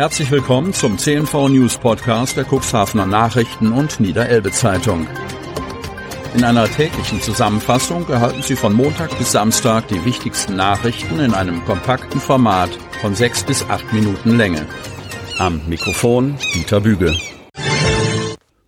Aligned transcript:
Herzlich 0.00 0.30
willkommen 0.30 0.72
zum 0.72 0.96
CNV 0.96 1.50
News 1.50 1.76
Podcast 1.76 2.34
der 2.34 2.46
Cuxhavener 2.46 3.04
Nachrichten 3.04 3.70
und 3.70 4.00
Niederelbe 4.00 4.50
Zeitung. 4.50 5.06
In 6.34 6.42
einer 6.42 6.66
täglichen 6.70 7.20
Zusammenfassung 7.20 8.08
erhalten 8.08 8.40
Sie 8.40 8.56
von 8.56 8.72
Montag 8.72 9.18
bis 9.18 9.32
Samstag 9.32 9.88
die 9.88 10.02
wichtigsten 10.06 10.56
Nachrichten 10.56 11.20
in 11.20 11.34
einem 11.34 11.62
kompakten 11.66 12.18
Format 12.18 12.70
von 13.02 13.14
sechs 13.14 13.44
bis 13.44 13.62
acht 13.68 13.92
Minuten 13.92 14.38
Länge. 14.38 14.64
Am 15.36 15.60
Mikrofon 15.68 16.38
Dieter 16.54 16.80
Büge. 16.80 17.14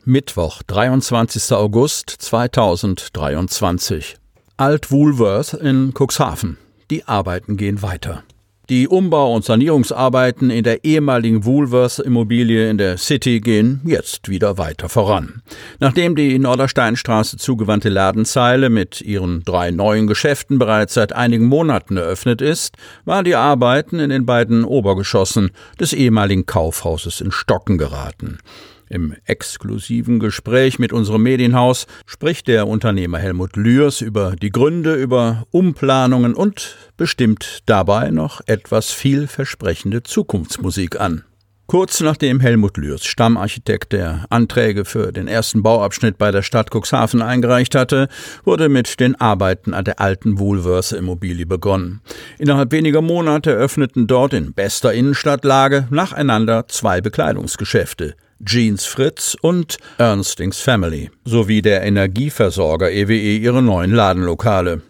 Mittwoch, 0.04 0.62
23. 0.66 1.52
August 1.52 2.10
2023. 2.10 4.16
Alt 4.58 4.90
Woolworth 4.90 5.54
in 5.54 5.94
Cuxhaven. 5.94 6.58
Die 6.90 7.08
Arbeiten 7.08 7.56
gehen 7.56 7.80
weiter. 7.80 8.22
Die 8.70 8.86
Umbau- 8.86 9.34
und 9.34 9.44
Sanierungsarbeiten 9.44 10.48
in 10.48 10.62
der 10.62 10.84
ehemaligen 10.84 11.44
Woolworths-Immobilie 11.44 12.70
in 12.70 12.78
der 12.78 12.96
City 12.96 13.40
gehen 13.40 13.80
jetzt 13.84 14.28
wieder 14.28 14.56
weiter 14.56 14.88
voran. 14.88 15.42
Nachdem 15.80 16.14
die 16.14 16.38
Nordersteinstraße 16.38 17.38
zugewandte 17.38 17.88
Ladenzeile 17.88 18.70
mit 18.70 19.00
ihren 19.00 19.42
drei 19.42 19.72
neuen 19.72 20.06
Geschäften 20.06 20.60
bereits 20.60 20.94
seit 20.94 21.12
einigen 21.12 21.46
Monaten 21.46 21.96
eröffnet 21.96 22.40
ist, 22.40 22.76
waren 23.04 23.24
die 23.24 23.34
Arbeiten 23.34 23.98
in 23.98 24.10
den 24.10 24.26
beiden 24.26 24.64
Obergeschossen 24.64 25.50
des 25.80 25.92
ehemaligen 25.92 26.46
Kaufhauses 26.46 27.20
in 27.20 27.32
Stocken 27.32 27.78
geraten. 27.78 28.38
Im 28.92 29.14
exklusiven 29.24 30.20
Gespräch 30.20 30.78
mit 30.78 30.92
unserem 30.92 31.22
Medienhaus 31.22 31.86
spricht 32.04 32.46
der 32.46 32.68
Unternehmer 32.68 33.18
Helmut 33.18 33.56
Lührs 33.56 34.02
über 34.02 34.36
die 34.36 34.50
Gründe, 34.50 34.96
über 34.96 35.46
Umplanungen 35.50 36.34
und 36.34 36.76
bestimmt 36.98 37.60
dabei 37.64 38.10
noch 38.10 38.42
etwas 38.44 38.90
vielversprechende 38.92 40.02
Zukunftsmusik 40.02 41.00
an. 41.00 41.24
Kurz 41.68 42.02
nachdem 42.02 42.40
Helmut 42.40 42.76
Lührs, 42.76 43.06
Stammarchitekt 43.06 43.94
der 43.94 44.26
Anträge 44.28 44.84
für 44.84 45.10
den 45.10 45.26
ersten 45.26 45.62
Bauabschnitt 45.62 46.18
bei 46.18 46.30
der 46.30 46.42
Stadt 46.42 46.68
Cuxhaven 46.70 47.22
eingereicht 47.22 47.74
hatte, 47.74 48.08
wurde 48.44 48.68
mit 48.68 49.00
den 49.00 49.18
Arbeiten 49.18 49.72
an 49.72 49.86
der 49.86 50.00
alten 50.02 50.38
Woolworth 50.38 50.92
Immobilie 50.92 51.46
begonnen. 51.46 52.02
Innerhalb 52.38 52.72
weniger 52.72 53.00
Monate 53.00 53.52
öffneten 53.52 54.06
dort 54.06 54.34
in 54.34 54.52
bester 54.52 54.92
Innenstadtlage 54.92 55.88
nacheinander 55.88 56.68
zwei 56.68 57.00
Bekleidungsgeschäfte. 57.00 58.16
Jeans 58.44 58.84
Fritz 58.84 59.36
und 59.40 59.78
Ernstings 59.98 60.60
Family 60.60 61.10
sowie 61.24 61.62
der 61.62 61.82
Energieversorger 61.82 62.90
EWE 62.90 63.14
e 63.14 63.36
ihre 63.36 63.62
neuen 63.62 63.92
Ladenlokale. 63.92 64.82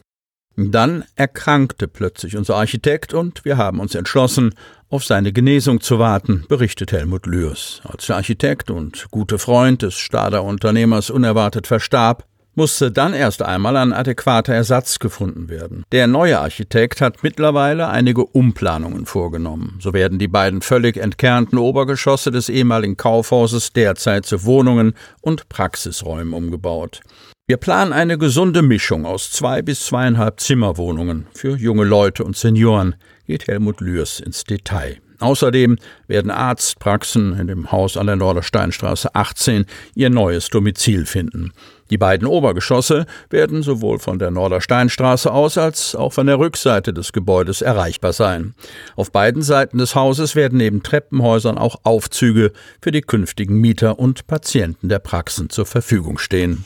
Dann 0.56 1.04
erkrankte 1.16 1.88
plötzlich 1.88 2.36
unser 2.36 2.56
Architekt 2.56 3.14
und 3.14 3.44
wir 3.44 3.56
haben 3.56 3.80
uns 3.80 3.94
entschlossen, 3.94 4.54
auf 4.90 5.04
seine 5.04 5.32
Genesung 5.32 5.80
zu 5.80 5.98
warten, 5.98 6.44
berichtet 6.48 6.92
Helmut 6.92 7.26
Lührs. 7.26 7.80
Als 7.84 8.06
der 8.06 8.16
Architekt 8.16 8.70
und 8.70 9.06
gute 9.10 9.38
Freund 9.38 9.80
des 9.80 9.94
Stader 9.94 10.44
Unternehmers 10.44 11.08
unerwartet 11.08 11.66
verstarb, 11.66 12.26
musste 12.54 12.90
dann 12.90 13.14
erst 13.14 13.42
einmal 13.42 13.76
ein 13.76 13.92
adäquater 13.92 14.54
Ersatz 14.54 14.98
gefunden 14.98 15.48
werden. 15.48 15.84
Der 15.92 16.06
neue 16.06 16.40
Architekt 16.40 17.00
hat 17.00 17.22
mittlerweile 17.22 17.88
einige 17.88 18.24
Umplanungen 18.24 19.06
vorgenommen. 19.06 19.78
So 19.80 19.92
werden 19.92 20.18
die 20.18 20.28
beiden 20.28 20.62
völlig 20.62 20.96
entkernten 20.96 21.58
Obergeschosse 21.58 22.30
des 22.30 22.48
ehemaligen 22.48 22.96
Kaufhauses 22.96 23.72
derzeit 23.72 24.26
zu 24.26 24.44
Wohnungen 24.44 24.94
und 25.20 25.48
Praxisräumen 25.48 26.34
umgebaut. 26.34 27.00
Wir 27.48 27.56
planen 27.56 27.92
eine 27.92 28.18
gesunde 28.18 28.62
Mischung 28.62 29.04
aus 29.04 29.30
zwei 29.30 29.62
bis 29.62 29.84
zweieinhalb 29.86 30.40
Zimmerwohnungen 30.40 31.26
für 31.34 31.56
junge 31.56 31.84
Leute 31.84 32.24
und 32.24 32.36
Senioren, 32.36 32.94
geht 33.26 33.46
Helmut 33.46 33.80
Lührs 33.80 34.20
ins 34.20 34.44
Detail. 34.44 35.00
Außerdem 35.22 35.78
werden 36.08 36.30
Arztpraxen 36.30 37.38
in 37.38 37.46
dem 37.46 37.72
Haus 37.72 37.96
an 37.96 38.06
der 38.06 38.16
Nordersteinstraße 38.16 39.14
18 39.14 39.66
ihr 39.94 40.10
neues 40.10 40.50
Domizil 40.50 41.06
finden. 41.06 41.52
Die 41.90 41.98
beiden 41.98 42.26
Obergeschosse 42.26 43.06
werden 43.28 43.62
sowohl 43.62 43.98
von 43.98 44.18
der 44.18 44.30
Nordersteinstraße 44.30 45.30
aus 45.30 45.58
als 45.58 45.94
auch 45.94 46.12
von 46.12 46.26
der 46.26 46.38
Rückseite 46.38 46.94
des 46.94 47.12
Gebäudes 47.12 47.60
erreichbar 47.60 48.12
sein. 48.12 48.54
Auf 48.96 49.12
beiden 49.12 49.42
Seiten 49.42 49.78
des 49.78 49.94
Hauses 49.94 50.34
werden 50.34 50.58
neben 50.58 50.82
Treppenhäusern 50.82 51.58
auch 51.58 51.76
Aufzüge 51.84 52.52
für 52.80 52.92
die 52.92 53.02
künftigen 53.02 53.60
Mieter 53.60 53.98
und 53.98 54.26
Patienten 54.26 54.88
der 54.88 55.00
Praxen 55.00 55.50
zur 55.50 55.66
Verfügung 55.66 56.18
stehen. 56.18 56.64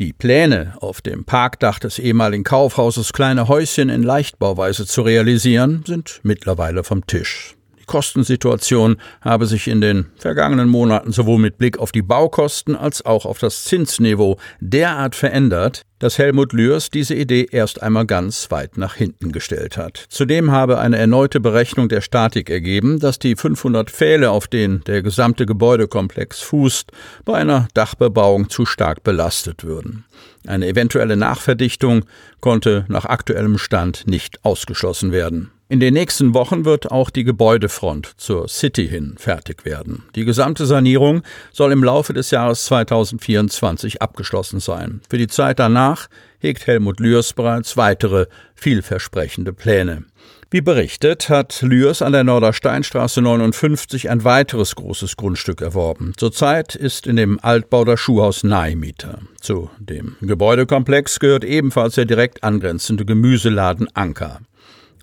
Die 0.00 0.14
Pläne, 0.14 0.74
auf 0.80 1.02
dem 1.02 1.26
Parkdach 1.26 1.78
des 1.78 1.98
ehemaligen 1.98 2.44
Kaufhauses 2.44 3.12
kleine 3.12 3.48
Häuschen 3.48 3.90
in 3.90 4.02
Leichtbauweise 4.02 4.86
zu 4.86 5.02
realisieren, 5.02 5.84
sind 5.86 6.20
mittlerweile 6.22 6.82
vom 6.82 7.06
Tisch. 7.06 7.56
Die 7.92 7.98
Kostensituation 7.98 8.96
habe 9.20 9.44
sich 9.44 9.68
in 9.68 9.82
den 9.82 10.06
vergangenen 10.16 10.66
Monaten 10.66 11.12
sowohl 11.12 11.38
mit 11.38 11.58
Blick 11.58 11.78
auf 11.78 11.92
die 11.92 12.00
Baukosten 12.00 12.74
als 12.74 13.04
auch 13.04 13.26
auf 13.26 13.38
das 13.38 13.64
Zinsniveau 13.64 14.38
derart 14.60 15.14
verändert, 15.14 15.82
dass 15.98 16.16
Helmut 16.16 16.54
Lührs 16.54 16.88
diese 16.88 17.14
Idee 17.14 17.46
erst 17.52 17.82
einmal 17.82 18.06
ganz 18.06 18.50
weit 18.50 18.78
nach 18.78 18.94
hinten 18.94 19.30
gestellt 19.30 19.76
hat. 19.76 20.06
Zudem 20.08 20.50
habe 20.50 20.78
eine 20.78 20.96
erneute 20.96 21.38
Berechnung 21.38 21.90
der 21.90 22.00
Statik 22.00 22.48
ergeben, 22.48 22.98
dass 22.98 23.18
die 23.18 23.36
500 23.36 23.90
Pfähle, 23.90 24.30
auf 24.30 24.48
denen 24.48 24.82
der 24.84 25.02
gesamte 25.02 25.44
Gebäudekomplex 25.44 26.40
fußt, 26.40 26.92
bei 27.26 27.34
einer 27.34 27.68
Dachbebauung 27.74 28.48
zu 28.48 28.64
stark 28.64 29.04
belastet 29.04 29.64
würden. 29.64 30.06
Eine 30.46 30.66
eventuelle 30.66 31.18
Nachverdichtung 31.18 32.06
konnte 32.40 32.86
nach 32.88 33.04
aktuellem 33.04 33.58
Stand 33.58 34.06
nicht 34.06 34.42
ausgeschlossen 34.46 35.12
werden. 35.12 35.50
In 35.72 35.80
den 35.80 35.94
nächsten 35.94 36.34
Wochen 36.34 36.66
wird 36.66 36.90
auch 36.90 37.08
die 37.08 37.24
Gebäudefront 37.24 38.12
zur 38.18 38.46
City 38.46 38.86
hin 38.86 39.14
fertig 39.16 39.64
werden. 39.64 40.02
Die 40.14 40.26
gesamte 40.26 40.66
Sanierung 40.66 41.22
soll 41.50 41.72
im 41.72 41.82
Laufe 41.82 42.12
des 42.12 42.30
Jahres 42.30 42.66
2024 42.66 44.02
abgeschlossen 44.02 44.60
sein. 44.60 45.00
Für 45.08 45.16
die 45.16 45.28
Zeit 45.28 45.60
danach 45.60 46.08
hegt 46.40 46.66
Helmut 46.66 47.00
Lührs 47.00 47.32
bereits 47.32 47.78
weitere 47.78 48.26
vielversprechende 48.54 49.54
Pläne. 49.54 50.04
Wie 50.50 50.60
berichtet, 50.60 51.30
hat 51.30 51.62
Lührs 51.62 52.02
an 52.02 52.12
der 52.12 52.24
Nordersteinstraße 52.24 53.22
59 53.22 54.10
ein 54.10 54.24
weiteres 54.24 54.74
großes 54.74 55.16
Grundstück 55.16 55.62
erworben. 55.62 56.12
Zurzeit 56.18 56.74
ist 56.74 57.06
in 57.06 57.16
dem 57.16 57.40
Altbau 57.40 57.86
das 57.86 57.98
Schuhhaus 57.98 58.44
Naimieter. 58.44 59.20
Zu 59.40 59.70
dem 59.78 60.16
Gebäudekomplex 60.20 61.18
gehört 61.18 61.44
ebenfalls 61.44 61.94
der 61.94 62.04
direkt 62.04 62.44
angrenzende 62.44 63.06
Gemüseladen 63.06 63.88
Anker 63.94 64.40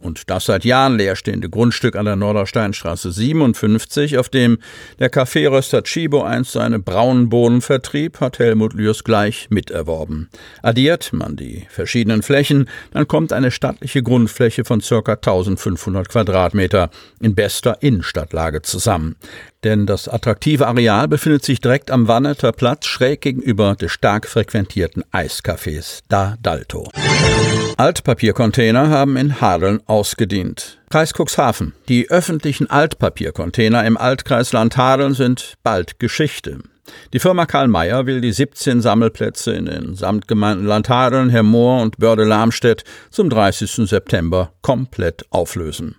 und 0.01 0.29
das 0.29 0.45
seit 0.45 0.65
Jahren 0.65 0.97
leerstehende 0.97 1.49
Grundstück 1.49 1.95
an 1.95 2.05
der 2.05 2.15
Nordersteinstraße 2.15 3.11
57, 3.11 4.17
auf 4.17 4.29
dem 4.29 4.59
der 4.99 5.09
Kaffeeröster 5.09 5.83
Chibo 5.83 6.23
einst 6.23 6.51
seine 6.51 6.79
braunen 6.79 7.29
Bohnen 7.29 7.61
vertrieb, 7.61 8.19
hat 8.19 8.39
Helmut 8.39 8.73
Lührs 8.73 9.03
gleich 9.03 9.49
miterworben. 9.49 10.29
Addiert 10.61 11.13
man 11.13 11.35
die 11.35 11.67
verschiedenen 11.69 12.21
Flächen, 12.21 12.69
dann 12.91 13.07
kommt 13.07 13.33
eine 13.33 13.51
stattliche 13.51 14.03
Grundfläche 14.03 14.65
von 14.65 14.81
ca. 14.81 15.13
1500 15.13 16.09
Quadratmeter 16.09 16.89
in 17.19 17.35
bester 17.35 17.77
Innenstadtlage 17.81 18.61
zusammen. 18.61 19.15
Denn 19.63 19.85
das 19.85 20.07
attraktive 20.07 20.67
Areal 20.67 21.09
befindet 21.09 21.43
sich 21.43 21.59
direkt 21.59 21.91
am 21.91 22.07
Wanneter 22.07 22.53
Platz 22.53 22.85
schräg 22.85 23.21
gegenüber 23.21 23.75
des 23.75 23.91
stark 23.91 24.25
frequentierten 24.25 25.03
Eiscafés 25.11 25.99
Da 26.07 26.35
Dalto. 26.41 26.87
Altpapiercontainer 27.75 28.89
haben 28.89 29.17
in 29.17 29.41
Hadeln 29.41 29.81
ausgedient. 29.85 30.79
Kreis 30.89 31.13
Cuxhaven. 31.13 31.73
Die 31.89 32.09
öffentlichen 32.09 32.69
Altpapiercontainer 32.69 33.85
im 33.85 33.97
Altkreis 33.97 34.53
Landhadeln 34.53 35.13
sind 35.13 35.55
bald 35.61 35.99
Geschichte. 35.99 36.59
Die 37.13 37.19
Firma 37.19 37.45
Karl 37.45 37.67
Mayer 37.67 38.05
will 38.05 38.21
die 38.21 38.31
17 38.31 38.81
Sammelplätze 38.81 39.51
in 39.51 39.65
den 39.65 39.95
Samtgemeinden 39.95 40.65
Landhadeln, 40.65 41.29
Hermoor 41.29 41.81
und 41.81 41.97
Börde-Lamstedt 41.97 42.83
zum 43.11 43.29
30. 43.29 43.87
September 43.89 44.51
komplett 44.61 45.25
auflösen. 45.29 45.95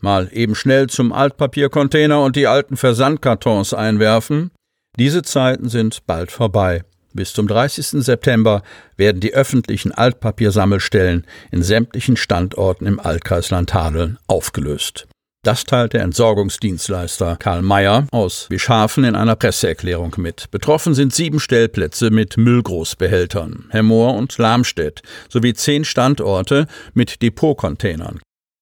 Mal 0.00 0.28
eben 0.32 0.54
schnell 0.54 0.88
zum 0.88 1.12
Altpapiercontainer 1.12 2.22
und 2.22 2.36
die 2.36 2.46
alten 2.46 2.76
Versandkartons 2.76 3.74
einwerfen. 3.74 4.50
Diese 4.98 5.22
Zeiten 5.22 5.68
sind 5.68 6.06
bald 6.06 6.32
vorbei. 6.32 6.82
Bis 7.12 7.32
zum 7.32 7.48
30. 7.48 8.04
September 8.04 8.62
werden 8.96 9.20
die 9.20 9.34
öffentlichen 9.34 9.92
Altpapiersammelstellen 9.92 11.26
in 11.50 11.62
sämtlichen 11.62 12.16
Standorten 12.16 12.86
im 12.86 13.00
Altkreis 13.00 13.50
Landhadeln 13.50 14.18
aufgelöst. 14.26 15.08
Das 15.42 15.64
teilt 15.64 15.94
der 15.94 16.02
Entsorgungsdienstleister 16.02 17.36
Karl 17.36 17.62
Mayer 17.62 18.06
aus 18.12 18.46
Bischhafen 18.50 19.04
in 19.04 19.16
einer 19.16 19.36
Presseerklärung 19.36 20.14
mit. 20.18 20.50
Betroffen 20.50 20.94
sind 20.94 21.14
sieben 21.14 21.40
Stellplätze 21.40 22.10
mit 22.10 22.36
Müllgroßbehältern, 22.36 23.68
Hemmoor 23.70 24.14
und 24.16 24.36
Lamstedt 24.36 25.00
sowie 25.30 25.54
zehn 25.54 25.86
Standorte 25.86 26.66
mit 26.92 27.22
Depotcontainern. 27.22 28.20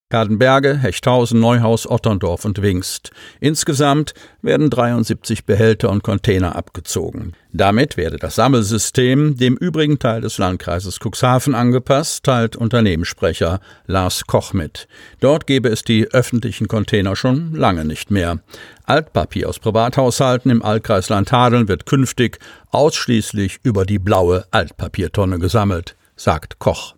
Kadenberge, 0.09 0.75
Hechthausen, 0.75 1.39
Neuhaus, 1.39 1.87
Otterndorf 1.87 2.43
und 2.43 2.63
Wingst. 2.63 3.11
Insgesamt 3.39 4.15
werden 4.41 4.71
73 4.71 5.45
Behälter 5.45 5.91
und 5.91 6.01
Container 6.01 6.55
abgezogen. 6.55 7.33
Damit 7.53 7.95
werde 7.95 8.17
das 8.17 8.33
Sammelsystem 8.33 9.37
dem 9.37 9.55
übrigen 9.55 9.99
Teil 9.99 10.21
des 10.21 10.39
Landkreises 10.39 10.97
Cuxhaven 10.99 11.53
angepasst, 11.53 12.23
teilt 12.23 12.55
Unternehmenssprecher 12.55 13.59
Lars 13.85 14.25
Koch 14.25 14.53
mit. 14.53 14.87
Dort 15.19 15.45
gebe 15.45 15.69
es 15.69 15.83
die 15.83 16.07
öffentlichen 16.11 16.67
Container 16.67 17.15
schon 17.15 17.53
lange 17.53 17.85
nicht 17.85 18.09
mehr. 18.09 18.39
Altpapier 18.85 19.47
aus 19.47 19.59
Privathaushalten 19.59 20.49
im 20.49 20.63
Altkreis 20.63 21.09
Landhadeln 21.09 21.67
wird 21.67 21.85
künftig 21.85 22.39
ausschließlich 22.71 23.59
über 23.61 23.85
die 23.85 23.99
blaue 23.99 24.45
Altpapiertonne 24.49 25.37
gesammelt, 25.37 25.95
sagt 26.15 26.57
Koch. 26.57 26.95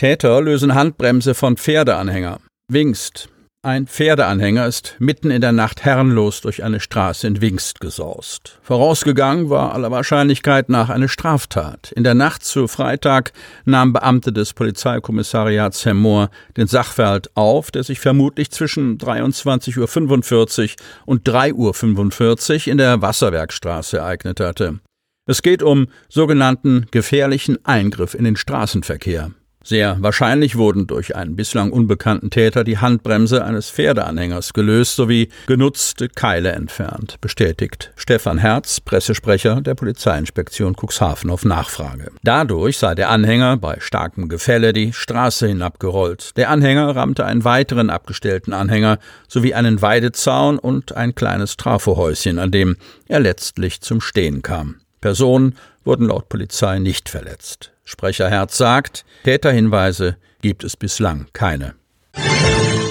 Täter 0.00 0.40
lösen 0.40 0.74
Handbremse 0.74 1.34
von 1.34 1.58
Pferdeanhänger. 1.58 2.40
Wingst. 2.72 3.28
Ein 3.62 3.86
Pferdeanhänger 3.86 4.66
ist 4.66 4.96
mitten 4.98 5.30
in 5.30 5.42
der 5.42 5.52
Nacht 5.52 5.84
herrenlos 5.84 6.40
durch 6.40 6.64
eine 6.64 6.80
Straße 6.80 7.26
in 7.26 7.42
Wingst 7.42 7.80
gesaust. 7.80 8.58
Vorausgegangen 8.62 9.50
war 9.50 9.74
aller 9.74 9.90
Wahrscheinlichkeit 9.90 10.70
nach 10.70 10.88
eine 10.88 11.10
Straftat. 11.10 11.92
In 11.92 12.02
der 12.02 12.14
Nacht 12.14 12.46
zu 12.46 12.66
Freitag 12.66 13.34
nahmen 13.66 13.92
Beamte 13.92 14.32
des 14.32 14.54
Polizeikommissariats 14.54 15.84
Hemmoor 15.84 16.30
den 16.56 16.66
Sachverhalt 16.66 17.36
auf, 17.36 17.70
der 17.70 17.82
sich 17.82 18.00
vermutlich 18.00 18.50
zwischen 18.50 18.96
23.45 18.96 20.70
Uhr 20.70 20.76
und 21.04 21.28
3.45 21.28 22.54
Uhr 22.54 22.72
in 22.72 22.78
der 22.78 23.02
Wasserwerkstraße 23.02 23.98
ereignet 23.98 24.40
hatte. 24.40 24.80
Es 25.26 25.42
geht 25.42 25.62
um 25.62 25.88
sogenannten 26.08 26.86
gefährlichen 26.90 27.62
Eingriff 27.66 28.14
in 28.14 28.24
den 28.24 28.36
Straßenverkehr. 28.36 29.32
Sehr 29.62 29.98
wahrscheinlich 30.00 30.56
wurden 30.56 30.86
durch 30.86 31.14
einen 31.14 31.36
bislang 31.36 31.70
unbekannten 31.70 32.30
Täter 32.30 32.64
die 32.64 32.78
Handbremse 32.78 33.44
eines 33.44 33.68
Pferdeanhängers 33.68 34.54
gelöst 34.54 34.96
sowie 34.96 35.28
genutzte 35.46 36.08
Keile 36.08 36.52
entfernt, 36.52 37.20
bestätigt 37.20 37.92
Stefan 37.94 38.38
Herz, 38.38 38.80
Pressesprecher 38.80 39.60
der 39.60 39.74
Polizeiinspektion 39.74 40.74
Cuxhaven 40.74 41.28
auf 41.28 41.44
Nachfrage. 41.44 42.10
Dadurch 42.22 42.78
sei 42.78 42.94
der 42.94 43.10
Anhänger 43.10 43.58
bei 43.58 43.76
starkem 43.80 44.30
Gefälle 44.30 44.72
die 44.72 44.94
Straße 44.94 45.48
hinabgerollt. 45.48 46.36
Der 46.38 46.48
Anhänger 46.48 46.96
rammte 46.96 47.26
einen 47.26 47.44
weiteren 47.44 47.90
abgestellten 47.90 48.54
Anhänger 48.54 48.98
sowie 49.28 49.52
einen 49.52 49.82
Weidezaun 49.82 50.58
und 50.58 50.96
ein 50.96 51.14
kleines 51.14 51.58
Trafohäuschen, 51.58 52.38
an 52.38 52.50
dem 52.50 52.76
er 53.08 53.20
letztlich 53.20 53.82
zum 53.82 54.00
Stehen 54.00 54.40
kam. 54.40 54.76
Personen 55.00 55.56
wurden 55.84 56.08
laut 56.08 56.28
Polizei 56.28 56.78
nicht 56.78 57.08
verletzt. 57.08 57.72
Sprecher 57.84 58.28
Herz 58.28 58.56
sagt, 58.56 59.04
Täterhinweise 59.24 60.16
gibt 60.42 60.64
es 60.64 60.76
bislang 60.76 61.26
keine. 61.32 61.74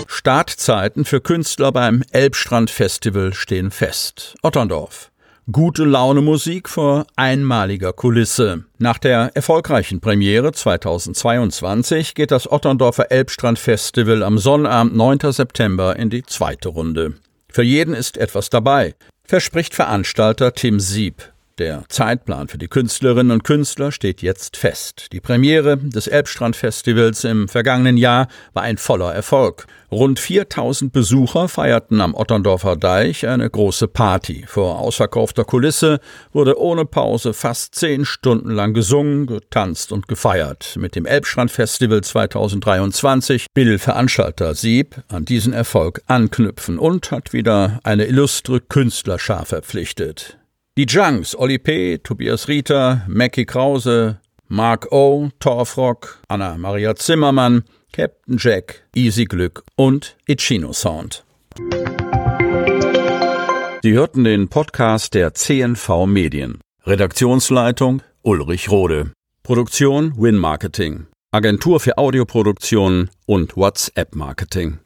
Startzeiten 0.08 1.06
für 1.06 1.22
Künstler 1.22 1.72
beim 1.72 2.04
Elbstrand 2.12 2.70
Festival 2.70 3.34
stehen 3.34 3.72
fest. 3.72 4.36
Otterndorf. 4.42 5.12
Gute 5.52 5.84
Laune 5.84 6.22
Musik 6.22 6.70
vor 6.70 7.08
einmaliger 7.16 7.92
Kulisse. 7.92 8.66
Nach 8.78 9.00
der 9.00 9.32
erfolgreichen 9.34 10.00
Premiere 10.00 10.52
2022 10.52 12.14
geht 12.14 12.30
das 12.30 12.52
Otterndorfer 12.52 13.12
Elbstrand 13.12 13.58
Festival 13.58 14.22
am 14.22 14.38
Sonnabend 14.38 14.96
9. 14.96 15.32
September 15.32 15.96
in 15.96 16.12
die 16.12 16.24
zweite 16.24 16.70
Runde. 16.70 17.16
Für 17.52 17.64
jeden 17.64 17.96
ist 17.96 18.18
etwas 18.18 18.52
dabei, 18.52 18.94
verspricht 19.24 19.74
Veranstalter 19.74 20.54
Tim 20.54 20.80
Sieb. 20.80 21.32
Der 21.60 21.84
Zeitplan 21.90 22.48
für 22.48 22.58
die 22.58 22.70
Künstlerinnen 22.70 23.34
und 23.34 23.44
Künstler 23.44 23.92
steht 23.92 24.22
jetzt 24.22 24.56
fest. 24.56 25.08
Die 25.12 25.20
Premiere 25.20 25.76
des 25.76 26.08
Elbstrand-Festivals 26.08 27.26
im 27.26 27.50
vergangenen 27.50 27.98
Jahr 27.98 28.30
war 28.54 28.64
ein 28.64 28.78
voller 28.78 29.14
Erfolg. 29.14 29.68
Rund 29.92 30.20
4000 30.20 30.94
Besucher 30.94 31.50
feierten 31.50 32.00
am 32.00 32.16
Otterndorfer 32.16 32.78
Deich 32.78 33.28
eine 33.28 33.50
große 33.50 33.90
Party. 33.90 34.46
Vor 34.48 34.80
ausverkaufter 34.80 35.44
Kulisse 35.44 36.00
wurde 36.32 36.58
ohne 36.58 36.86
Pause 36.86 37.34
fast 37.34 37.76
zehn 37.76 38.06
Stunden 38.06 38.52
lang 38.52 38.74
gesungen, 38.74 39.28
getanzt 39.28 39.92
und 39.92 40.08
gefeiert. 40.08 40.78
Mit 40.80 40.96
dem 40.96 41.06
Elbstrand-Festival 41.06 42.02
2023 42.02 43.48
will 43.54 43.80
Veranstalter 43.80 44.56
Sieb 44.56 45.04
an 45.10 45.26
diesen 45.26 45.52
Erfolg 45.52 46.02
anknüpfen 46.08 46.80
und 46.80 47.12
hat 47.12 47.34
wieder 47.34 47.82
eine 47.84 48.06
illustre 48.06 48.62
Künstlerschar 48.62 49.46
verpflichtet. 49.46 50.39
Die 50.80 50.86
Junks, 50.86 51.36
Oli 51.36 51.58
P., 51.58 51.98
Tobias 51.98 52.48
Rieter, 52.48 53.04
Mackie 53.06 53.44
Krause, 53.44 54.22
Mark 54.48 54.90
O., 54.94 55.30
Torfrock, 55.42 56.20
Anna-Maria 56.30 56.96
Zimmermann, 56.96 57.66
Captain 57.92 58.38
Jack, 58.40 58.86
Easy 58.96 59.26
Glück 59.26 59.66
und 59.76 60.16
Ichino 60.26 60.72
Sound. 60.72 61.26
Sie 63.84 63.92
hörten 63.92 64.24
den 64.24 64.48
Podcast 64.48 65.16
der 65.16 65.34
CNV 65.34 66.06
Medien. 66.06 66.62
Redaktionsleitung 66.86 68.02
Ulrich 68.22 68.72
Rode. 68.72 69.12
Produktion 69.44 70.14
Win 70.16 70.38
Marketing. 70.38 71.08
Agentur 71.34 71.82
für 71.82 71.98
Audioproduktion 71.98 73.10
und 73.26 73.58
WhatsApp 73.58 74.16
Marketing. 74.16 74.80